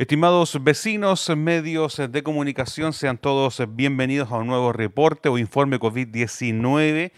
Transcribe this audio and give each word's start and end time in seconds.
Estimados 0.00 0.64
vecinos, 0.64 1.28
medios 1.36 2.00
de 2.08 2.22
comunicación, 2.22 2.94
sean 2.94 3.18
todos 3.18 3.62
bienvenidos 3.68 4.32
a 4.32 4.38
un 4.38 4.46
nuevo 4.46 4.72
reporte 4.72 5.28
o 5.28 5.36
informe 5.36 5.78
COVID-19, 5.78 7.12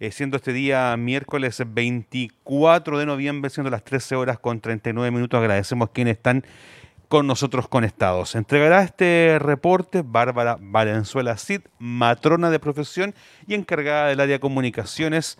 eh, 0.00 0.10
siendo 0.10 0.36
este 0.36 0.52
día 0.52 0.96
miércoles 0.96 1.62
24 1.64 2.98
de 2.98 3.06
noviembre, 3.06 3.50
siendo 3.50 3.70
las 3.70 3.84
13 3.84 4.16
horas 4.16 4.40
con 4.40 4.60
39 4.60 5.12
minutos. 5.12 5.38
Agradecemos 5.38 5.90
quienes 5.90 6.16
están 6.16 6.44
con 7.06 7.28
nosotros 7.28 7.68
conectados. 7.68 8.34
Entregará 8.34 8.82
este 8.82 9.38
reporte 9.38 10.02
Bárbara 10.04 10.58
Valenzuela 10.60 11.36
Cid, 11.36 11.60
matrona 11.78 12.50
de 12.50 12.58
profesión 12.58 13.14
y 13.46 13.54
encargada 13.54 14.08
del 14.08 14.18
área 14.18 14.34
de 14.34 14.40
comunicaciones 14.40 15.38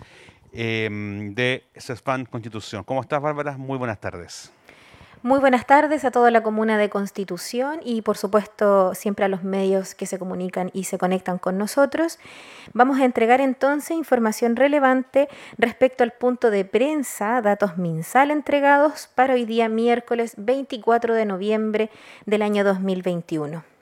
eh, 0.52 0.88
de 1.34 1.64
CESFAN 1.76 2.26
Constitución. 2.26 2.84
¿Cómo 2.84 3.00
estás, 3.00 3.20
Bárbara? 3.20 3.56
Muy 3.56 3.78
buenas 3.78 3.98
tardes. 3.98 4.52
Muy 5.24 5.40
buenas 5.40 5.66
tardes 5.66 6.04
a 6.04 6.10
toda 6.10 6.30
la 6.30 6.42
comuna 6.42 6.76
de 6.76 6.90
Constitución 6.90 7.80
y 7.82 8.02
por 8.02 8.18
supuesto 8.18 8.94
siempre 8.94 9.24
a 9.24 9.28
los 9.28 9.42
medios 9.42 9.94
que 9.94 10.04
se 10.04 10.18
comunican 10.18 10.70
y 10.74 10.84
se 10.84 10.98
conectan 10.98 11.38
con 11.38 11.56
nosotros. 11.56 12.18
Vamos 12.74 13.00
a 13.00 13.06
entregar 13.06 13.40
entonces 13.40 13.96
información 13.96 14.54
relevante 14.54 15.30
respecto 15.56 16.04
al 16.04 16.10
punto 16.10 16.50
de 16.50 16.66
prensa, 16.66 17.40
datos 17.40 17.78
MinSal 17.78 18.32
entregados 18.32 19.08
para 19.14 19.32
hoy 19.32 19.46
día 19.46 19.70
miércoles 19.70 20.34
24 20.36 21.14
de 21.14 21.24
noviembre 21.24 21.90
del 22.26 22.42
año 22.42 22.62
2021. 22.62 23.73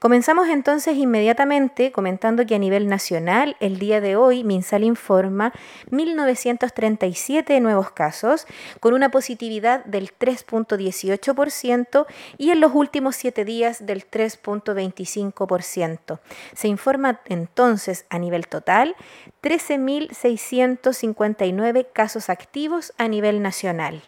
Comenzamos 0.00 0.48
entonces 0.48 0.96
inmediatamente 0.96 1.92
comentando 1.92 2.46
que 2.46 2.54
a 2.54 2.58
nivel 2.58 2.88
nacional, 2.88 3.58
el 3.60 3.78
día 3.78 4.00
de 4.00 4.16
hoy, 4.16 4.42
MinSal 4.44 4.84
informa 4.84 5.52
1.937 5.90 7.60
nuevos 7.60 7.90
casos, 7.90 8.46
con 8.80 8.94
una 8.94 9.10
positividad 9.10 9.84
del 9.84 10.10
3.18% 10.18 12.06
y 12.38 12.50
en 12.50 12.60
los 12.60 12.72
últimos 12.74 13.16
siete 13.16 13.44
días 13.44 13.84
del 13.86 14.08
3.25%. 14.10 16.20
Se 16.54 16.68
informa 16.68 17.20
entonces 17.26 18.06
a 18.10 18.18
nivel 18.18 18.48
total 18.48 18.96
13.659 19.42 21.86
casos 21.92 22.30
activos 22.30 22.92
a 22.98 23.08
nivel 23.08 23.42
nacional. 23.42 24.02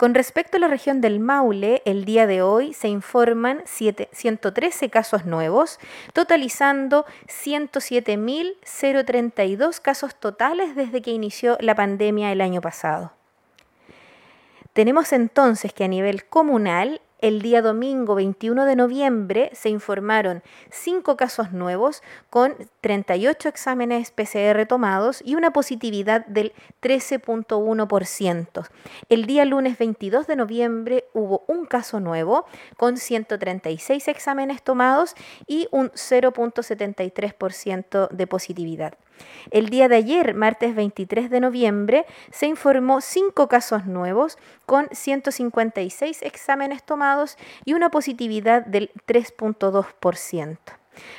Con 0.00 0.14
respecto 0.14 0.56
a 0.56 0.60
la 0.60 0.68
región 0.68 1.02
del 1.02 1.20
Maule, 1.20 1.82
el 1.84 2.06
día 2.06 2.26
de 2.26 2.40
hoy 2.40 2.72
se 2.72 2.88
informan 2.88 3.62
113 3.66 4.88
casos 4.88 5.26
nuevos, 5.26 5.78
totalizando 6.14 7.04
107.032 7.26 9.80
casos 9.82 10.14
totales 10.14 10.74
desde 10.74 11.02
que 11.02 11.10
inició 11.10 11.58
la 11.60 11.74
pandemia 11.74 12.32
el 12.32 12.40
año 12.40 12.62
pasado. 12.62 13.12
Tenemos 14.72 15.12
entonces 15.12 15.74
que 15.74 15.84
a 15.84 15.88
nivel 15.88 16.24
comunal 16.24 17.02
el 17.22 17.42
día 17.42 17.62
domingo 17.62 18.14
21 18.14 18.64
de 18.64 18.76
noviembre 18.76 19.50
se 19.52 19.68
informaron 19.68 20.42
5 20.70 21.16
casos 21.16 21.52
nuevos 21.52 22.02
con 22.30 22.54
38 22.80 23.48
exámenes 23.48 24.10
PCR 24.10 24.66
tomados 24.66 25.22
y 25.24 25.34
una 25.34 25.52
positividad 25.52 26.24
del 26.26 26.52
13.1%. 26.82 28.68
El 29.08 29.26
día 29.26 29.44
lunes 29.44 29.78
22 29.78 30.26
de 30.26 30.36
noviembre 30.36 31.04
hubo 31.12 31.44
un 31.46 31.66
caso 31.66 32.00
nuevo 32.00 32.46
con 32.76 32.96
136 32.96 34.08
exámenes 34.08 34.62
tomados 34.62 35.14
y 35.46 35.68
un 35.70 35.90
0.73% 35.90 38.08
de 38.10 38.26
positividad. 38.26 38.94
El 39.50 39.68
día 39.68 39.88
de 39.88 39.96
ayer, 39.96 40.34
martes 40.34 40.74
23 40.74 41.30
de 41.30 41.40
noviembre, 41.40 42.06
se 42.30 42.46
informó 42.46 43.00
cinco 43.00 43.48
casos 43.48 43.86
nuevos 43.86 44.38
con 44.66 44.88
156 44.92 46.22
exámenes 46.22 46.82
tomados 46.82 47.36
y 47.64 47.74
una 47.74 47.90
positividad 47.90 48.64
del 48.66 48.90
3.2%. 49.06 50.58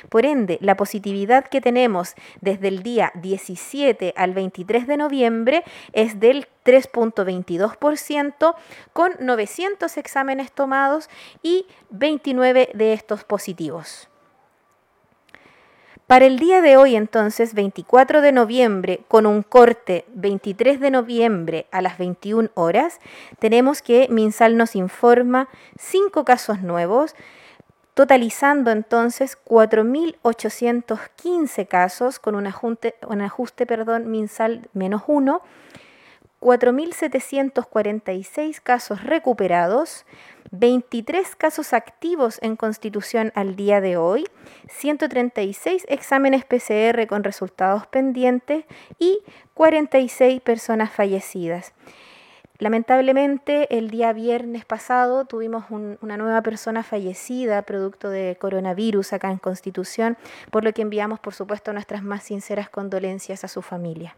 Por 0.08 0.26
ende, 0.26 0.58
la 0.60 0.76
positividad 0.76 1.46
que 1.46 1.60
tenemos 1.60 2.14
desde 2.40 2.68
el 2.68 2.82
día 2.82 3.10
17 3.14 4.14
al 4.16 4.32
23 4.34 4.86
de 4.86 4.96
noviembre 4.96 5.64
es 5.92 6.20
del 6.20 6.46
3.22%, 6.64 8.54
con 8.92 9.12
900 9.18 9.96
exámenes 9.96 10.52
tomados 10.52 11.08
y 11.42 11.66
29 11.90 12.70
de 12.74 12.92
estos 12.92 13.24
positivos. 13.24 14.08
Para 16.12 16.26
el 16.26 16.38
día 16.38 16.60
de 16.60 16.76
hoy, 16.76 16.94
entonces, 16.94 17.54
24 17.54 18.20
de 18.20 18.32
noviembre, 18.32 19.00
con 19.08 19.24
un 19.24 19.42
corte 19.42 20.04
23 20.12 20.78
de 20.78 20.90
noviembre 20.90 21.64
a 21.70 21.80
las 21.80 21.96
21 21.96 22.50
horas, 22.52 23.00
tenemos 23.38 23.80
que 23.80 24.08
Minsal 24.10 24.58
nos 24.58 24.76
informa 24.76 25.48
cinco 25.78 26.26
casos 26.26 26.60
nuevos, 26.60 27.14
totalizando 27.94 28.70
entonces 28.70 29.38
4.815 29.42 31.66
casos 31.66 32.18
con 32.18 32.34
un 32.34 32.46
ajuste, 32.46 32.94
un 33.08 33.22
ajuste 33.22 33.64
perdón, 33.64 34.10
Minsal 34.10 34.68
menos 34.74 35.04
1, 35.06 35.40
4.746 36.42 38.60
casos 38.60 39.02
recuperados, 39.04 40.04
23 40.50 41.36
casos 41.36 41.72
activos 41.72 42.40
en 42.42 42.56
constitución 42.56 43.30
al 43.36 43.54
día 43.54 43.80
de 43.80 43.96
hoy, 43.96 44.26
136 44.68 45.86
exámenes 45.88 46.44
PCR 46.44 47.06
con 47.06 47.22
resultados 47.22 47.86
pendientes 47.86 48.64
y 48.98 49.20
46 49.54 50.40
personas 50.40 50.90
fallecidas. 50.90 51.74
Lamentablemente, 52.58 53.78
el 53.78 53.90
día 53.90 54.12
viernes 54.12 54.64
pasado 54.64 55.24
tuvimos 55.24 55.66
una 55.70 56.16
nueva 56.16 56.42
persona 56.42 56.82
fallecida 56.82 57.62
producto 57.62 58.10
de 58.10 58.36
coronavirus 58.40 59.12
acá 59.12 59.30
en 59.30 59.38
Constitución, 59.38 60.18
por 60.50 60.64
lo 60.64 60.72
que 60.72 60.82
enviamos, 60.82 61.20
por 61.20 61.34
supuesto, 61.34 61.72
nuestras 61.72 62.02
más 62.02 62.24
sinceras 62.24 62.68
condolencias 62.68 63.44
a 63.44 63.48
su 63.48 63.62
familia. 63.62 64.16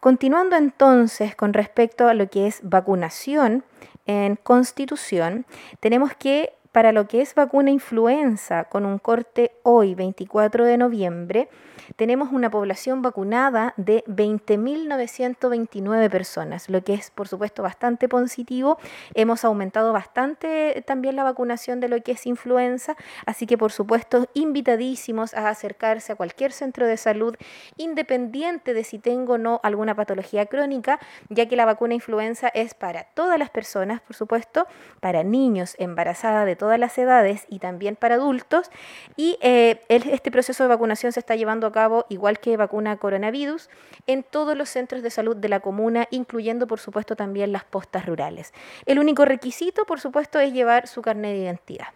Continuando 0.00 0.56
entonces 0.56 1.34
con 1.34 1.52
respecto 1.52 2.06
a 2.06 2.14
lo 2.14 2.28
que 2.28 2.46
es 2.46 2.60
vacunación 2.62 3.64
en 4.06 4.36
constitución, 4.36 5.44
tenemos 5.80 6.14
que 6.14 6.54
para 6.72 6.92
lo 6.92 7.08
que 7.08 7.20
es 7.20 7.34
vacuna 7.34 7.70
influenza, 7.70 8.64
con 8.64 8.86
un 8.86 8.98
corte 8.98 9.52
hoy, 9.62 9.94
24 9.94 10.64
de 10.64 10.76
noviembre, 10.76 11.48
tenemos 11.96 12.30
una 12.32 12.50
población 12.50 13.02
vacunada 13.02 13.74
de 13.76 14.04
20.929 14.06 16.10
personas, 16.10 16.68
lo 16.68 16.82
que 16.84 16.94
es 16.94 17.10
por 17.10 17.28
supuesto 17.28 17.62
bastante 17.62 18.08
positivo. 18.08 18.78
Hemos 19.14 19.44
aumentado 19.44 19.92
bastante 19.92 20.82
también 20.86 21.16
la 21.16 21.24
vacunación 21.24 21.80
de 21.80 21.88
lo 21.88 22.00
que 22.02 22.12
es 22.12 22.26
influenza, 22.26 22.96
así 23.26 23.46
que 23.46 23.56
por 23.56 23.72
supuesto 23.72 24.28
invitadísimos 24.34 25.34
a 25.34 25.48
acercarse 25.48 26.12
a 26.12 26.16
cualquier 26.16 26.52
centro 26.52 26.86
de 26.86 26.96
salud 26.96 27.34
independiente 27.76 28.74
de 28.74 28.84
si 28.84 28.98
tengo 28.98 29.34
o 29.34 29.38
no 29.38 29.60
alguna 29.62 29.94
patología 29.94 30.46
crónica, 30.46 30.98
ya 31.28 31.46
que 31.46 31.56
la 31.56 31.64
vacuna 31.64 31.94
influenza 31.94 32.48
es 32.48 32.74
para 32.74 33.04
todas 33.04 33.38
las 33.38 33.50
personas, 33.50 34.00
por 34.00 34.14
supuesto, 34.14 34.66
para 35.00 35.24
niños, 35.24 35.74
embarazadas 35.78 36.46
de 36.46 36.56
todas 36.58 36.78
las 36.78 36.98
edades 36.98 37.46
y 37.48 37.60
también 37.60 37.96
para 37.96 38.16
adultos. 38.16 38.70
Y 39.16 39.38
eh, 39.40 39.80
este 39.88 40.30
proceso 40.30 40.64
de 40.64 40.68
vacunación 40.68 41.12
se 41.12 41.20
está 41.20 41.36
llevando 41.36 41.66
a 41.66 41.72
cabo, 41.72 42.04
igual 42.10 42.40
que 42.40 42.56
vacuna 42.56 42.98
coronavirus, 42.98 43.70
en 44.06 44.22
todos 44.22 44.56
los 44.56 44.68
centros 44.68 45.02
de 45.02 45.10
salud 45.10 45.36
de 45.36 45.48
la 45.48 45.60
comuna, 45.60 46.06
incluyendo 46.10 46.66
por 46.66 46.80
supuesto 46.80 47.16
también 47.16 47.52
las 47.52 47.64
postas 47.64 48.04
rurales. 48.04 48.52
El 48.84 48.98
único 48.98 49.24
requisito, 49.24 49.86
por 49.86 50.00
supuesto, 50.00 50.38
es 50.38 50.52
llevar 50.52 50.86
su 50.86 51.00
carnet 51.00 51.32
de 51.32 51.38
identidad. 51.38 51.88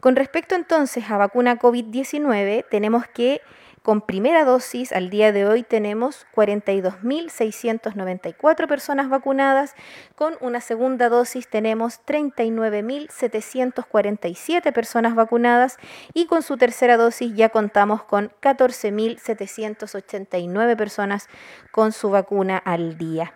Con 0.00 0.16
respecto 0.16 0.54
entonces 0.54 1.10
a 1.10 1.18
vacuna 1.18 1.58
COVID-19, 1.58 2.64
tenemos 2.70 3.06
que 3.06 3.42
con 3.82 4.02
primera 4.02 4.44
dosis, 4.44 4.92
al 4.92 5.08
día 5.08 5.32
de 5.32 5.46
hoy 5.46 5.62
tenemos 5.62 6.26
42.694 6.34 8.68
personas 8.68 9.08
vacunadas. 9.08 9.74
Con 10.14 10.36
una 10.40 10.60
segunda 10.60 11.08
dosis 11.08 11.48
tenemos 11.48 12.02
39.747 12.04 14.72
personas 14.72 15.14
vacunadas. 15.14 15.78
Y 16.12 16.26
con 16.26 16.42
su 16.42 16.58
tercera 16.58 16.98
dosis 16.98 17.34
ya 17.34 17.48
contamos 17.48 18.02
con 18.02 18.30
14.789 18.42 20.76
personas 20.76 21.30
con 21.72 21.92
su 21.92 22.10
vacuna 22.10 22.58
al 22.58 22.98
día. 22.98 23.32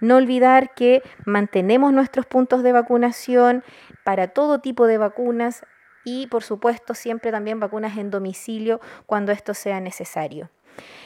No 0.00 0.16
olvidar 0.16 0.74
que 0.74 1.04
mantenemos 1.24 1.92
nuestros 1.92 2.26
puntos 2.26 2.64
de 2.64 2.72
vacunación 2.72 3.62
para 4.02 4.26
todo 4.28 4.58
tipo 4.58 4.86
de 4.86 4.98
vacunas 4.98 5.64
y 6.04 6.26
por 6.28 6.42
supuesto 6.42 6.94
siempre 6.94 7.30
también 7.32 7.60
vacunas 7.60 7.96
en 7.98 8.10
domicilio 8.10 8.80
cuando 9.06 9.32
esto 9.32 9.54
sea 9.54 9.80
necesario. 9.80 10.50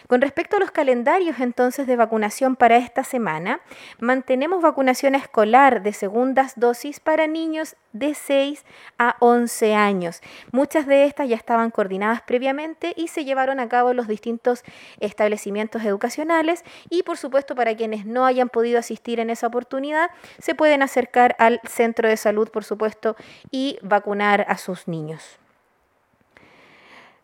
Con 0.09 0.23
respecto 0.23 0.57
a 0.57 0.61
los 0.61 0.71
calendarios 0.71 1.39
entonces 1.41 1.87
de 1.87 1.97
vacunación 1.97 2.57
para 2.57 2.79
esta 2.79 3.05
semana, 3.05 3.61
mantenemos 3.99 4.63
vacunación 4.63 5.15
escolar 5.15 5.83
de 5.83 5.93
segundas 5.93 6.55
dosis 6.57 6.99
para 6.99 7.27
niños 7.27 7.77
de 7.93 8.15
6 8.15 8.65
a 8.99 9.17
11 9.21 9.75
años. 9.75 10.23
Muchas 10.51 10.87
de 10.87 11.05
estas 11.05 11.29
ya 11.29 11.37
estaban 11.37 11.71
coordinadas 11.71 12.23
previamente 12.23 12.95
y 12.97 13.09
se 13.09 13.25
llevaron 13.25 13.61
a 13.61 13.69
cabo 13.69 13.91
en 13.91 13.97
los 13.99 14.09
distintos 14.09 14.63
establecimientos 15.01 15.85
educacionales 15.85 16.65
y 16.89 17.03
por 17.03 17.19
supuesto 17.19 17.55
para 17.55 17.77
quienes 17.77 18.07
no 18.07 18.25
hayan 18.25 18.49
podido 18.49 18.79
asistir 18.79 19.21
en 19.21 19.31
esa 19.31 19.47
oportunidad, 19.47 20.11
se 20.39 20.55
pueden 20.55 20.83
acercar 20.83 21.37
al 21.39 21.61
centro 21.69 22.09
de 22.09 22.17
salud, 22.17 22.49
por 22.51 22.65
supuesto, 22.65 23.17
y 23.51 23.79
vacunar 23.83 24.47
a 24.49 24.57
sus 24.57 24.89
niños. 24.89 25.39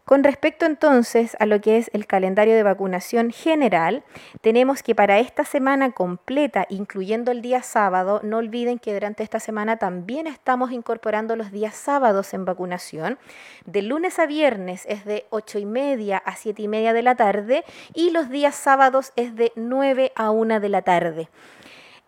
Con 0.04 0.22
respecto 0.22 0.66
entonces 0.66 1.34
a 1.40 1.46
lo 1.46 1.62
que 1.62 1.78
es 1.78 1.90
el 1.94 2.06
calendario 2.06 2.54
de 2.54 2.62
vacunación 2.62 3.30
general, 3.30 4.02
tenemos 4.42 4.82
que 4.82 4.94
para 4.94 5.18
esta 5.18 5.46
semana 5.46 5.92
completa, 5.92 6.66
incluyendo 6.68 7.30
el 7.30 7.40
día 7.40 7.62
sábado, 7.62 8.20
no 8.22 8.36
olviden 8.36 8.78
que 8.78 8.92
durante 8.92 9.22
esta 9.22 9.40
semana 9.40 9.78
también 9.78 10.26
estamos 10.26 10.72
incorporando 10.72 11.36
los 11.36 11.52
días 11.52 11.74
sábados 11.74 12.34
en 12.34 12.44
vacunación. 12.44 13.18
De 13.64 13.80
lunes 13.80 14.18
a 14.18 14.26
viernes 14.26 14.84
es 14.90 15.06
de 15.06 15.24
8 15.30 15.60
y 15.60 15.64
media 15.64 16.18
a 16.18 16.36
7 16.36 16.60
y 16.60 16.68
media 16.68 16.92
de 16.92 17.02
la 17.02 17.14
tarde 17.14 17.64
y 17.94 18.10
los 18.10 18.28
días 18.28 18.54
sábados 18.54 19.14
es 19.16 19.34
de 19.36 19.52
9 19.56 20.12
a 20.16 20.30
1 20.30 20.60
de 20.60 20.68
la 20.68 20.82
tarde. 20.82 21.28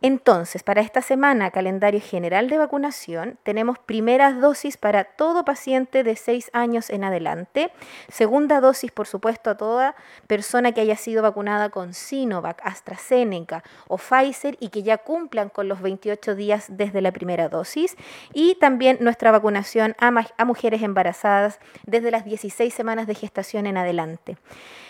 Entonces, 0.03 0.63
para 0.63 0.83
esta 0.83 1.01
semana, 1.01 1.51
calendario 1.51 2.03
general 2.03 2.51
de 2.51 2.59
vacunación, 2.59 3.39
tenemos 3.43 3.79
primeras 3.79 4.39
dosis 4.43 4.77
para 4.77 5.05
todo 5.05 5.45
paciente 5.47 6.05
de 6.05 6.17
6 6.17 6.51
años 6.53 6.91
en 6.91 7.03
adelante, 7.03 7.73
segunda 8.09 8.61
dosis, 8.61 8.93
por 8.93 9.07
supuesto, 9.07 9.49
a 9.49 9.57
toda 9.57 9.97
persona 10.27 10.73
que 10.73 10.83
haya 10.83 10.97
sido 10.97 11.23
vacunada 11.23 11.71
con 11.71 11.95
Sinovac, 11.95 12.61
AstraZeneca 12.63 13.65
o 13.89 13.97
Pfizer 13.97 14.59
y 14.61 14.69
que 14.69 14.83
ya 14.83 14.99
cumplan 14.99 15.49
con 15.49 15.67
los 15.67 15.81
28 15.81 16.35
días 16.35 16.67
desde 16.69 17.01
la 17.01 17.11
primera 17.11 17.49
dosis, 17.49 17.97
y 18.35 18.57
también 18.57 18.99
nuestra 19.01 19.33
vacunación 19.33 19.97
a, 19.99 20.13
a 20.37 20.45
mujeres 20.45 20.83
embarazadas 20.83 21.59
desde 21.87 22.11
las 22.11 22.27
16 22.27 22.73
semanas 22.73 23.07
de 23.07 23.15
gestación 23.15 23.67
en 23.67 23.79
adelante. 23.79 24.37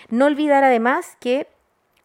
No 0.08 0.26
olvidar 0.26 0.64
además 0.64 1.16
que 1.20 1.46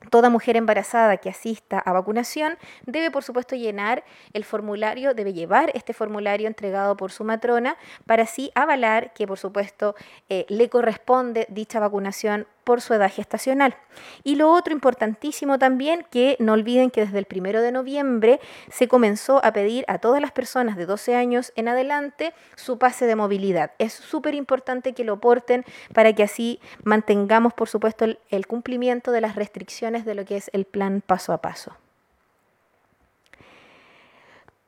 Toda 0.09 0.29
mujer 0.29 0.57
embarazada 0.57 1.17
que 1.17 1.29
asista 1.29 1.79
a 1.79 1.93
vacunación 1.93 2.57
debe, 2.85 3.11
por 3.11 3.23
supuesto, 3.23 3.55
llenar 3.55 4.03
el 4.33 4.43
formulario, 4.43 5.13
debe 5.13 5.33
llevar 5.33 5.71
este 5.75 5.93
formulario 5.93 6.47
entregado 6.47 6.97
por 6.97 7.11
su 7.11 7.23
matrona 7.23 7.77
para 8.05 8.23
así 8.23 8.51
avalar 8.55 9.13
que, 9.13 9.27
por 9.27 9.37
supuesto, 9.37 9.95
eh, 10.29 10.45
le 10.49 10.69
corresponde 10.69 11.45
dicha 11.49 11.79
vacunación 11.79 12.47
por 12.71 12.79
su 12.79 12.93
edad 12.93 13.11
gestacional. 13.11 13.75
Y 14.23 14.35
lo 14.35 14.49
otro 14.49 14.71
importantísimo 14.71 15.59
también, 15.59 16.05
que 16.09 16.37
no 16.39 16.53
olviden 16.53 16.89
que 16.89 17.01
desde 17.01 17.19
el 17.19 17.25
primero 17.25 17.61
de 17.61 17.73
noviembre 17.73 18.39
se 18.69 18.87
comenzó 18.87 19.43
a 19.43 19.51
pedir 19.51 19.83
a 19.89 19.97
todas 19.97 20.21
las 20.21 20.31
personas 20.31 20.77
de 20.77 20.85
12 20.85 21.17
años 21.17 21.51
en 21.57 21.67
adelante 21.67 22.33
su 22.55 22.77
pase 22.77 23.07
de 23.07 23.17
movilidad. 23.17 23.73
Es 23.77 23.91
súper 23.91 24.35
importante 24.35 24.93
que 24.93 25.03
lo 25.03 25.19
porten 25.19 25.65
para 25.93 26.13
que 26.13 26.23
así 26.23 26.61
mantengamos, 26.85 27.53
por 27.53 27.67
supuesto, 27.67 28.05
el 28.29 28.47
cumplimiento 28.47 29.11
de 29.11 29.19
las 29.19 29.35
restricciones 29.35 30.05
de 30.05 30.15
lo 30.15 30.23
que 30.23 30.37
es 30.37 30.49
el 30.53 30.63
plan 30.63 31.03
paso 31.05 31.33
a 31.33 31.41
paso. 31.41 31.75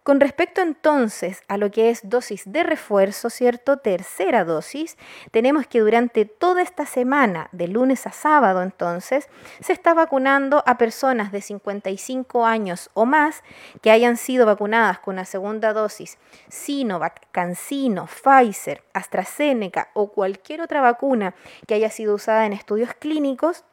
Con 0.03 0.19
respecto 0.19 0.61
entonces 0.61 1.43
a 1.47 1.55
lo 1.55 1.71
que 1.71 1.89
es 1.89 2.01
dosis 2.09 2.43
de 2.45 2.63
refuerzo, 2.63 3.29
¿cierto? 3.29 3.77
Tercera 3.77 4.43
dosis, 4.43 4.97
tenemos 5.31 5.65
que 5.65 5.79
durante 5.79 6.25
toda 6.25 6.61
esta 6.61 6.85
semana, 6.85 7.47
de 7.53 7.69
lunes 7.69 8.05
a 8.05 8.11
sábado 8.11 8.63
entonces, 8.63 9.29
se 9.61 9.71
está 9.71 9.93
vacunando 9.93 10.61
a 10.65 10.77
personas 10.77 11.31
de 11.31 11.39
55 11.39 12.45
años 12.45 12.89
o 12.93 13.05
más 13.05 13.43
que 13.81 13.91
hayan 13.91 14.17
sido 14.17 14.45
vacunadas 14.45 14.99
con 14.99 15.15
la 15.15 15.23
segunda 15.23 15.71
dosis 15.71 16.17
Sinovac, 16.49 17.31
CanSino, 17.31 18.07
Pfizer, 18.07 18.83
AstraZeneca 18.91 19.89
o 19.93 20.11
cualquier 20.11 20.59
otra 20.59 20.81
vacuna 20.81 21.33
que 21.65 21.75
haya 21.75 21.89
sido 21.89 22.15
usada 22.15 22.45
en 22.45 22.51
estudios 22.51 22.93
clínicos 22.93 23.63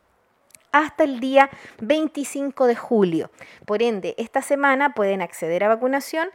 hasta 0.72 1.04
el 1.04 1.20
día 1.20 1.50
25 1.80 2.66
de 2.66 2.76
julio. 2.76 3.30
Por 3.66 3.82
ende, 3.82 4.14
esta 4.18 4.42
semana 4.42 4.94
pueden 4.94 5.22
acceder 5.22 5.64
a 5.64 5.68
vacunación 5.68 6.28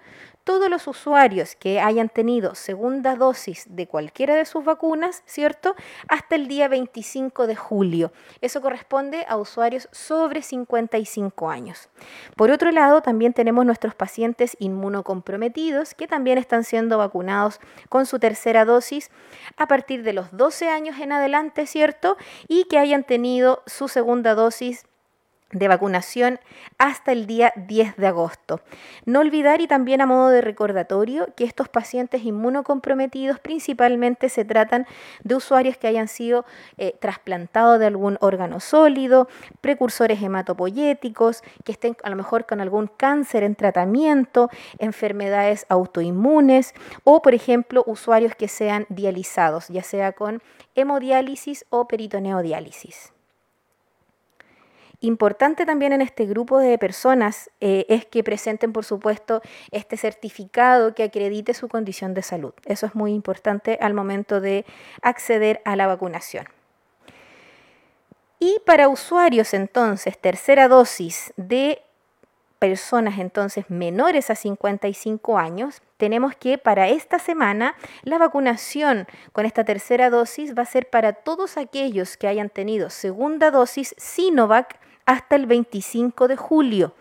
todos 0.45 0.69
los 0.69 0.88
usuarios 0.88 1.56
que 1.56 1.81
hayan 1.81 2.07
tenido 2.07 2.56
segunda 2.56 3.16
dosis 3.16 3.66
de 3.68 3.87
cualquiera 3.87 4.35
de 4.35 4.45
sus 4.45 4.64
vacunas, 4.64 5.23
¿cierto? 5.25 5.75
Hasta 6.07 6.35
el 6.35 6.47
día 6.47 6.68
25 6.68 7.47
de 7.47 7.56
julio. 7.56 8.14
Eso 8.42 8.61
corresponde 8.61 9.25
a 9.28 9.37
usuarios 9.37 9.90
sobre 9.92 10.44
55 10.44 11.49
años. 11.49 11.90
Por 12.37 12.52
otro 12.52 12.71
lado, 12.71 13.02
también 13.02 13.33
tenemos 13.33 13.66
nuestros 13.66 13.95
pacientes 13.95 14.56
inmunocomprometidos 14.59 15.95
que 15.95 16.07
también 16.07 16.37
están 16.37 16.64
siendo 16.64 16.99
vacunados 16.99 17.59
con 17.90 18.06
su 18.06 18.19
tercera 18.19 18.66
dosis 18.66 19.09
a 19.57 19.68
partir 19.68 20.04
de 20.04 20.14
los 20.14 20.28
12 20.31 20.69
años 20.69 20.99
en 20.99 21.11
adelante, 21.11 21.66
¿cierto? 21.66 22.18
Y 22.47 22.66
que 22.66 22.78
hayan 22.78 23.04
tenido 23.04 23.64
su 23.66 23.87
segunda 23.87 24.35
dosis 24.35 24.85
de 25.56 25.69
vacunación 25.69 26.40
hasta 26.78 27.14
el 27.14 27.28
día 27.28 27.54
10 27.56 27.95
de 27.95 28.07
agosto. 28.07 28.59
No 29.06 29.21
olvidar 29.21 29.62
y 29.62 29.68
también 29.68 30.02
a 30.02 30.06
modo 30.06 30.30
de 30.30 30.42
recordatorio 30.42 31.30
que 31.35 31.45
estos 31.45 31.69
pacientes 31.69 32.24
inmunocomprometidos 32.24 33.40
principalmente 33.40 34.28
se 34.28 34.44
tratan 34.44 34.85
de 35.24 35.35
usuarios 35.35 35.78
que 35.78 35.88
hayan 35.88 36.09
sido 36.09 36.45
eh, 36.78 36.95
trasplantados 37.00 37.80
de 37.80 37.85
algún 37.88 38.18
órgano 38.19 38.59
sólido, 38.59 39.30
precursores 39.62 40.21
hematopoyéticos, 40.21 41.42
que 41.64 41.71
estén 41.71 41.95
a 42.04 42.09
lo 42.09 42.18
mejor 42.18 42.45
con 42.45 42.59
algún 42.59 42.88
cáncer 42.88 43.44
en 43.44 43.56
tratamiento, 43.56 44.50
enfermedades 44.78 45.66
autoinmunes 45.69 46.74
o 47.06 47.21
por 47.21 47.33
ejemplo 47.33 47.83
usuarios 47.88 48.35
que 48.35 48.50
sean 48.50 48.85
dializados, 48.90 49.69
ya 49.69 49.83
sea 49.83 50.12
con 50.12 50.42
hemodiálisis 50.76 51.66
o 51.69 51.88
peritoneodiálisis. 51.88 53.15
Importante 55.06 55.68
también 55.68 55.94
en 55.94 56.02
este 56.02 56.26
grupo 56.26 56.57
de 56.57 56.80
personas 56.80 57.52
eh, 57.62 57.85
es 57.90 58.07
que 58.07 58.24
presenten, 58.24 58.74
por 58.74 58.85
supuesto, 58.85 59.44
este 59.69 59.97
certificado 59.97 60.95
que 60.95 61.04
acredite 61.04 61.54
su 61.54 61.68
condición 61.69 62.16
de 62.16 62.24
salud. 62.24 62.54
Eso 62.66 62.88
es 62.88 62.95
muy 62.95 63.14
importante 63.14 63.78
al 63.81 63.94
momento 63.94 64.42
de 64.42 64.66
acceder 65.04 65.62
a 65.64 65.76
la 65.76 65.85
vacunación. 65.85 66.47
Y 68.40 68.57
para 68.66 68.90
usuarios 68.90 69.54
entonces, 69.54 70.18
tercera 70.18 70.68
dosis 70.68 71.33
de 71.38 71.83
personas 72.57 73.19
entonces 73.19 73.66
menores 73.69 74.31
a 74.31 74.35
55 74.35 75.38
años, 75.38 75.83
tenemos 75.97 76.35
que 76.35 76.57
para 76.57 76.90
esta 76.90 77.19
semana 77.19 77.76
la 78.02 78.18
vacunación 78.18 79.06
con 79.33 79.45
esta 79.45 79.64
tercera 79.66 80.09
dosis 80.09 80.57
va 80.57 80.64
a 80.64 80.66
ser 80.66 80.90
para 80.90 81.14
todos 81.14 81.57
aquellos 81.57 82.18
que 82.18 82.28
hayan 82.28 82.50
tenido 82.50 82.90
segunda 82.90 83.52
dosis 83.52 83.94
Sinovac 84.00 84.80
hasta 85.06 85.35
el 85.35 85.45
25 85.45 86.28
de 86.28 86.35
julio. 86.35 86.94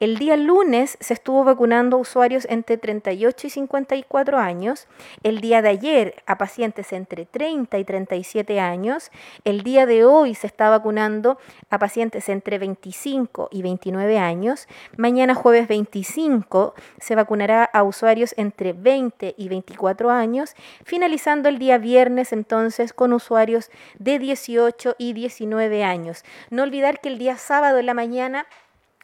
El 0.00 0.16
día 0.16 0.34
lunes 0.38 0.96
se 0.98 1.12
estuvo 1.12 1.44
vacunando 1.44 1.98
a 1.98 2.00
usuarios 2.00 2.46
entre 2.48 2.78
38 2.78 3.46
y 3.46 3.50
54 3.50 4.38
años. 4.38 4.88
El 5.22 5.42
día 5.42 5.60
de 5.60 5.68
ayer 5.68 6.22
a 6.24 6.38
pacientes 6.38 6.94
entre 6.94 7.26
30 7.26 7.76
y 7.76 7.84
37 7.84 8.60
años. 8.60 9.10
El 9.44 9.62
día 9.62 9.84
de 9.84 10.06
hoy 10.06 10.34
se 10.34 10.46
está 10.46 10.70
vacunando 10.70 11.38
a 11.68 11.78
pacientes 11.78 12.30
entre 12.30 12.58
25 12.58 13.50
y 13.52 13.60
29 13.60 14.18
años. 14.18 14.68
Mañana 14.96 15.34
jueves 15.34 15.68
25 15.68 16.74
se 16.98 17.14
vacunará 17.14 17.64
a 17.64 17.82
usuarios 17.82 18.32
entre 18.38 18.72
20 18.72 19.34
y 19.36 19.48
24 19.50 20.08
años. 20.08 20.54
Finalizando 20.82 21.50
el 21.50 21.58
día 21.58 21.76
viernes 21.76 22.32
entonces 22.32 22.94
con 22.94 23.12
usuarios 23.12 23.70
de 23.98 24.18
18 24.18 24.94
y 24.96 25.12
19 25.12 25.84
años. 25.84 26.24
No 26.48 26.62
olvidar 26.62 27.02
que 27.02 27.10
el 27.10 27.18
día 27.18 27.36
sábado 27.36 27.76
en 27.76 27.84
la 27.84 27.92
mañana 27.92 28.46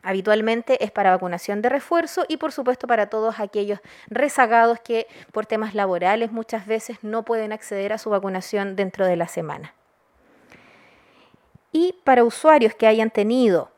Habitualmente 0.07 0.85
es 0.85 0.93
para 0.93 1.11
vacunación 1.11 1.63
de 1.63 1.69
refuerzo 1.69 2.25
y 2.29 2.37
por 2.37 2.53
supuesto 2.53 2.87
para 2.87 3.09
todos 3.09 3.41
aquellos 3.41 3.81
rezagados 4.07 4.79
que 4.79 5.09
por 5.33 5.47
temas 5.47 5.75
laborales 5.75 6.31
muchas 6.31 6.65
veces 6.65 6.99
no 7.03 7.25
pueden 7.25 7.53
acceder 7.53 7.93
a 7.93 7.99
su 7.99 8.11
vacunación 8.11 8.77
dentro 8.77 9.05
de 9.05 9.17
la 9.17 9.27
semana. 9.27 9.75
Y 11.73 11.97
para 12.05 12.23
usuarios 12.23 12.73
que 12.77 12.87
hayan 12.87 13.11
tenido 13.11 13.73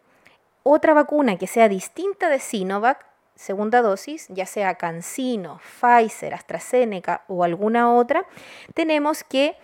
otra 0.64 0.92
vacuna 0.92 1.38
que 1.38 1.46
sea 1.46 1.66
distinta 1.66 2.28
de 2.28 2.40
Sinovac, 2.40 3.06
segunda 3.34 3.80
dosis, 3.80 4.26
ya 4.28 4.44
sea 4.44 4.74
CanSino, 4.74 5.62
Pfizer, 5.80 6.34
AstraZeneca 6.34 7.24
o 7.28 7.42
alguna 7.42 7.94
otra, 7.94 8.26
tenemos 8.74 9.24
que 9.24 9.56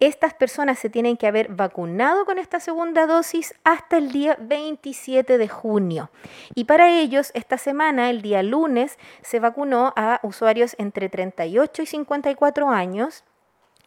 estas 0.00 0.34
personas 0.34 0.78
se 0.78 0.90
tienen 0.90 1.16
que 1.16 1.26
haber 1.26 1.48
vacunado 1.48 2.24
con 2.24 2.38
esta 2.38 2.60
segunda 2.60 3.06
dosis 3.06 3.54
hasta 3.64 3.98
el 3.98 4.12
día 4.12 4.36
27 4.40 5.38
de 5.38 5.48
junio. 5.48 6.10
Y 6.54 6.64
para 6.64 6.90
ellos, 6.90 7.30
esta 7.34 7.58
semana, 7.58 8.10
el 8.10 8.22
día 8.22 8.42
lunes, 8.42 8.98
se 9.22 9.40
vacunó 9.40 9.92
a 9.96 10.20
usuarios 10.22 10.76
entre 10.78 11.08
38 11.08 11.82
y 11.82 11.86
54 11.86 12.70
años 12.70 13.24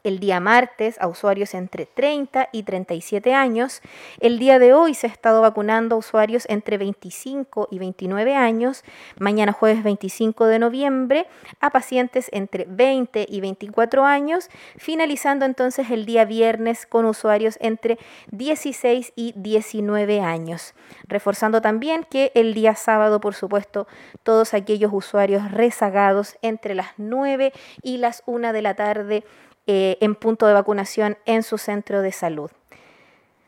el 0.03 0.19
día 0.19 0.39
martes 0.39 0.99
a 0.99 1.07
usuarios 1.07 1.53
entre 1.53 1.85
30 1.85 2.49
y 2.51 2.63
37 2.63 3.33
años. 3.33 3.81
El 4.19 4.39
día 4.39 4.59
de 4.59 4.73
hoy 4.73 4.93
se 4.93 5.07
ha 5.07 5.09
estado 5.09 5.41
vacunando 5.41 5.95
a 5.95 5.99
usuarios 5.99 6.45
entre 6.49 6.77
25 6.77 7.67
y 7.71 7.79
29 7.79 8.35
años. 8.35 8.83
Mañana 9.19 9.51
jueves 9.51 9.83
25 9.83 10.45
de 10.45 10.59
noviembre 10.59 11.27
a 11.59 11.69
pacientes 11.69 12.29
entre 12.31 12.65
20 12.67 13.25
y 13.29 13.41
24 13.41 14.05
años. 14.05 14.49
Finalizando 14.77 15.45
entonces 15.45 15.89
el 15.91 16.05
día 16.05 16.25
viernes 16.25 16.85
con 16.85 17.05
usuarios 17.05 17.57
entre 17.61 17.97
16 18.31 19.13
y 19.15 19.33
19 19.35 20.21
años. 20.21 20.73
Reforzando 21.07 21.61
también 21.61 22.05
que 22.09 22.31
el 22.35 22.53
día 22.53 22.75
sábado, 22.75 23.21
por 23.21 23.35
supuesto, 23.35 23.87
todos 24.23 24.53
aquellos 24.53 24.91
usuarios 24.93 25.51
rezagados 25.51 26.37
entre 26.41 26.75
las 26.75 26.89
9 26.97 27.53
y 27.81 27.97
las 27.97 28.23
1 28.25 28.53
de 28.53 28.61
la 28.61 28.75
tarde 28.75 29.23
eh, 29.67 29.97
en 30.01 30.15
punto 30.15 30.47
de 30.47 30.53
vacunación 30.53 31.17
en 31.25 31.43
su 31.43 31.57
centro 31.57 32.01
de 32.01 32.11
salud. 32.11 32.51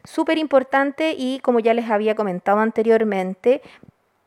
Súper 0.04 0.38
importante 0.38 1.16
y 1.18 1.40
como 1.40 1.60
ya 1.60 1.74
les 1.74 1.90
había 1.90 2.16
comentado 2.16 2.60
anteriormente, 2.60 3.62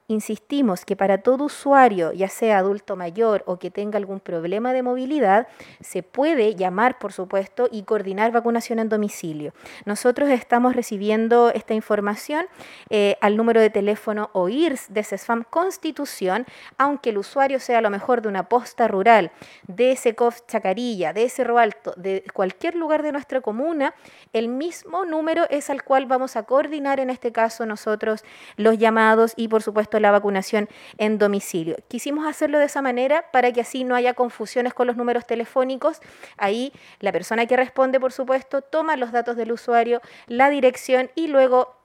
Insistimos 0.08 0.84
que 0.84 0.94
para 0.94 1.18
todo 1.18 1.44
usuario, 1.44 2.12
ya 2.12 2.28
sea 2.28 2.58
adulto 2.58 2.94
mayor 2.94 3.42
o 3.46 3.58
que 3.58 3.72
tenga 3.72 3.96
algún 3.96 4.20
problema 4.20 4.72
de 4.72 4.82
movilidad, 4.82 5.48
se 5.80 6.04
puede 6.04 6.54
llamar, 6.54 7.00
por 7.00 7.12
supuesto, 7.12 7.68
y 7.72 7.82
coordinar 7.82 8.30
vacunación 8.30 8.78
en 8.78 8.88
domicilio. 8.88 9.52
Nosotros 9.84 10.28
estamos 10.28 10.76
recibiendo 10.76 11.50
esta 11.50 11.75
información 11.75 12.46
eh, 12.88 13.16
al 13.20 13.36
número 13.36 13.60
de 13.60 13.68
teléfono 13.68 14.30
OIRS 14.32 14.94
de 14.94 15.02
CESFAM 15.02 15.42
Constitución, 15.50 16.46
aunque 16.78 17.10
el 17.10 17.18
usuario 17.18 17.58
sea 17.58 17.78
a 17.78 17.82
lo 17.82 17.90
mejor 17.90 18.22
de 18.22 18.28
una 18.28 18.48
posta 18.48 18.86
rural, 18.86 19.32
de 19.66 19.96
SECOF 19.96 20.42
Chacarilla, 20.46 21.12
de 21.12 21.28
Cerro 21.28 21.58
Alto, 21.58 21.94
de 21.96 22.22
cualquier 22.32 22.76
lugar 22.76 23.02
de 23.02 23.10
nuestra 23.10 23.40
comuna, 23.40 23.92
el 24.32 24.46
mismo 24.46 25.04
número 25.04 25.46
es 25.50 25.68
al 25.68 25.82
cual 25.82 26.06
vamos 26.06 26.36
a 26.36 26.44
coordinar 26.44 27.00
en 27.00 27.10
este 27.10 27.32
caso 27.32 27.66
nosotros 27.66 28.25
los 28.56 28.78
llamados 28.78 29.32
y, 29.34 29.48
por 29.48 29.62
supuesto, 29.62 29.95
la 30.00 30.10
vacunación 30.10 30.68
en 30.98 31.18
domicilio. 31.18 31.76
Quisimos 31.88 32.26
hacerlo 32.26 32.58
de 32.58 32.66
esa 32.66 32.82
manera 32.82 33.30
para 33.32 33.52
que 33.52 33.60
así 33.60 33.84
no 33.84 33.94
haya 33.94 34.14
confusiones 34.14 34.74
con 34.74 34.86
los 34.86 34.96
números 34.96 35.26
telefónicos. 35.26 36.00
Ahí 36.36 36.72
la 37.00 37.12
persona 37.12 37.46
que 37.46 37.56
responde, 37.56 38.00
por 38.00 38.12
supuesto, 38.12 38.62
toma 38.62 38.96
los 38.96 39.12
datos 39.12 39.36
del 39.36 39.52
usuario, 39.52 40.00
la 40.26 40.50
dirección 40.50 41.10
y 41.14 41.28
luego 41.28 41.76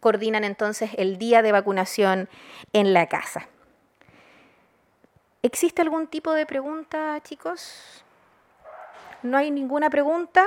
coordinan 0.00 0.44
entonces 0.44 0.90
el 0.96 1.16
día 1.16 1.42
de 1.42 1.52
vacunación 1.52 2.28
en 2.72 2.92
la 2.92 3.06
casa. 3.06 3.48
¿Existe 5.42 5.82
algún 5.82 6.06
tipo 6.06 6.32
de 6.32 6.46
pregunta, 6.46 7.20
chicos? 7.22 8.04
¿No 9.22 9.36
hay 9.36 9.50
ninguna 9.50 9.90
pregunta? 9.90 10.44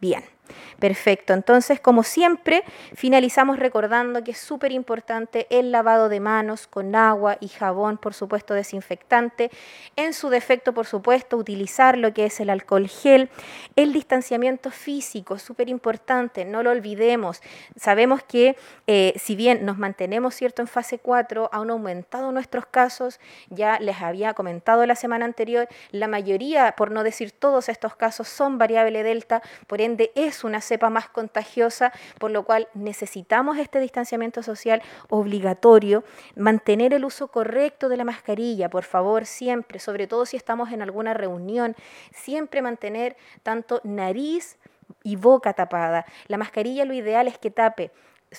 Bien. 0.00 0.35
Perfecto, 0.78 1.32
entonces 1.32 1.80
como 1.80 2.02
siempre 2.02 2.62
finalizamos 2.94 3.58
recordando 3.58 4.22
que 4.22 4.32
es 4.32 4.38
súper 4.38 4.72
importante 4.72 5.46
el 5.50 5.72
lavado 5.72 6.08
de 6.08 6.20
manos 6.20 6.66
con 6.66 6.94
agua 6.94 7.38
y 7.40 7.48
jabón, 7.48 7.98
por 7.98 8.14
supuesto 8.14 8.54
desinfectante, 8.54 9.50
en 9.96 10.12
su 10.12 10.28
defecto 10.28 10.72
por 10.72 10.86
supuesto 10.86 11.36
utilizar 11.36 11.96
lo 11.96 12.12
que 12.12 12.26
es 12.26 12.40
el 12.40 12.50
alcohol 12.50 12.88
gel, 12.88 13.30
el 13.74 13.92
distanciamiento 13.92 14.70
físico, 14.70 15.38
súper 15.38 15.68
importante, 15.68 16.44
no 16.44 16.62
lo 16.62 16.70
olvidemos, 16.70 17.40
sabemos 17.76 18.22
que 18.22 18.56
eh, 18.86 19.14
si 19.16 19.36
bien 19.36 19.64
nos 19.64 19.78
mantenemos 19.78 20.34
cierto 20.34 20.62
en 20.62 20.68
fase 20.68 20.98
4, 20.98 21.50
han 21.52 21.70
aumentado 21.70 22.32
nuestros 22.32 22.66
casos, 22.66 23.20
ya 23.48 23.78
les 23.80 24.00
había 24.02 24.34
comentado 24.34 24.84
la 24.86 24.94
semana 24.94 25.24
anterior, 25.24 25.68
la 25.90 26.08
mayoría, 26.08 26.74
por 26.76 26.90
no 26.90 27.02
decir 27.02 27.32
todos 27.32 27.68
estos 27.68 27.96
casos, 27.96 28.28
son 28.28 28.58
variable 28.58 29.02
delta, 29.02 29.42
por 29.66 29.80
ende 29.80 30.12
es 30.14 30.44
una 30.46 30.60
cepa 30.60 30.90
más 30.90 31.08
contagiosa, 31.08 31.92
por 32.18 32.30
lo 32.30 32.44
cual 32.44 32.68
necesitamos 32.74 33.58
este 33.58 33.80
distanciamiento 33.80 34.42
social 34.42 34.82
obligatorio, 35.08 36.04
mantener 36.34 36.94
el 36.94 37.04
uso 37.04 37.28
correcto 37.28 37.88
de 37.88 37.96
la 37.96 38.04
mascarilla, 38.04 38.70
por 38.70 38.84
favor, 38.84 39.26
siempre, 39.26 39.78
sobre 39.78 40.06
todo 40.06 40.26
si 40.26 40.36
estamos 40.36 40.72
en 40.72 40.82
alguna 40.82 41.14
reunión, 41.14 41.76
siempre 42.12 42.62
mantener 42.62 43.16
tanto 43.42 43.80
nariz 43.84 44.58
y 45.02 45.16
boca 45.16 45.52
tapada. 45.52 46.06
La 46.28 46.38
mascarilla 46.38 46.84
lo 46.84 46.94
ideal 46.94 47.28
es 47.28 47.38
que 47.38 47.50
tape 47.50 47.90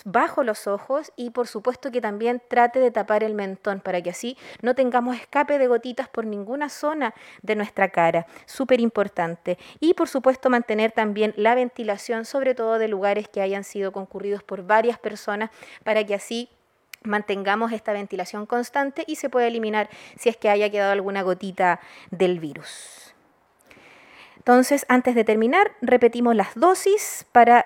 bajo 0.06 0.44
los 0.44 0.68
ojos 0.68 1.12
y 1.16 1.32
por 1.32 1.48
supuesto 1.48 1.92
que 1.92 2.02
también 2.02 2.42
trate 2.48 2.80
de 2.80 2.92
tapar 2.92 3.24
el 3.24 3.34
mentón 3.34 3.80
para 3.80 4.02
que 4.02 4.10
así 4.10 4.38
no 4.62 4.76
tengamos 4.76 5.16
escape 5.16 5.58
de 5.58 5.68
gotitas 5.68 6.10
por 6.10 6.26
ninguna 6.26 6.70
zona 6.70 7.14
de 7.42 7.56
nuestra 7.56 7.90
cara. 7.90 8.28
Súper 8.46 8.80
importante. 8.80 9.58
Y 9.80 9.94
por 9.94 10.08
supuesto 10.08 10.50
mantener 10.50 10.92
también 10.92 11.34
la 11.38 11.56
ventilación, 11.56 12.26
sobre 12.26 12.56
todo 12.56 12.80
de 12.80 12.88
lugares 12.88 13.28
que 13.28 13.42
hayan 13.42 13.64
sido 13.64 13.92
concurridos 13.92 14.44
por 14.44 14.64
varias 14.64 15.00
personas 15.00 15.50
para 15.84 16.04
que 16.06 16.16
así 16.16 16.50
mantengamos 17.04 17.72
esta 17.72 17.94
ventilación 17.94 18.46
constante 18.46 19.04
y 19.08 19.16
se 19.16 19.30
pueda 19.30 19.48
eliminar 19.48 19.90
si 20.18 20.30
es 20.30 20.38
que 20.38 20.50
haya 20.50 20.70
quedado 20.70 20.92
alguna 20.92 21.22
gotita 21.22 21.80
del 22.12 22.40
virus. 22.40 23.14
Entonces, 24.38 24.86
antes 24.88 25.14
de 25.14 25.26
terminar, 25.26 25.74
repetimos 25.82 26.36
las 26.36 26.56
dosis 26.56 27.26
para 27.34 27.66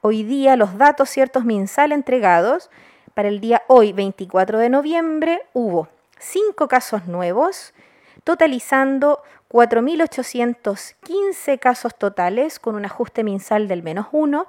hoy 0.00 0.22
día 0.22 0.56
los 0.56 0.78
datos 0.78 1.10
ciertos 1.10 1.44
MinSal 1.44 1.92
entregados, 1.92 2.70
para 3.14 3.28
el 3.28 3.40
día 3.40 3.62
hoy, 3.66 3.92
24 3.92 4.58
de 4.58 4.68
noviembre, 4.68 5.42
hubo 5.52 5.88
5 6.18 6.68
casos 6.68 7.06
nuevos, 7.06 7.74
totalizando 8.22 9.22
4.815 9.50 11.58
casos 11.58 11.96
totales, 11.96 12.60
con 12.60 12.74
un 12.74 12.84
ajuste 12.84 13.24
MinSal 13.24 13.66
del 13.66 13.82
menos 13.82 14.08
1, 14.12 14.46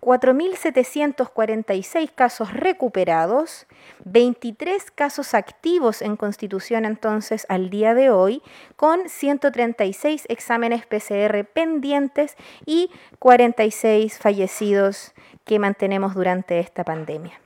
4.746 0.00 2.10
casos 2.14 2.52
recuperados, 2.52 3.66
23 4.04 4.90
casos 4.90 5.34
activos 5.34 6.02
en 6.02 6.16
constitución 6.16 6.84
entonces 6.84 7.46
al 7.48 7.70
día 7.70 7.94
de 7.94 8.10
hoy, 8.10 8.42
con 8.76 9.08
136 9.08 10.26
exámenes 10.28 10.84
PCR 10.86 11.44
pendientes 11.44 12.36
y 12.64 12.90
46 13.18 14.18
fallecidos 14.18 15.12
que 15.44 15.58
mantenemos 15.58 16.14
durante 16.14 16.60
esta 16.60 16.84
pandemia. 16.84 17.40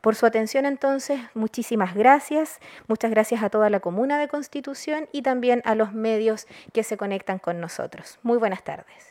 Por 0.00 0.14
su 0.14 0.26
atención 0.26 0.64
entonces, 0.64 1.20
muchísimas 1.34 1.94
gracias. 1.94 2.58
Muchas 2.86 3.10
gracias 3.10 3.42
a 3.42 3.50
toda 3.50 3.68
la 3.68 3.80
comuna 3.80 4.18
de 4.18 4.28
Constitución 4.28 5.08
y 5.12 5.20
también 5.22 5.60
a 5.66 5.74
los 5.74 5.92
medios 5.92 6.46
que 6.72 6.84
se 6.84 6.96
conectan 6.96 7.38
con 7.38 7.60
nosotros. 7.60 8.18
Muy 8.22 8.38
buenas 8.38 8.64
tardes. 8.64 9.10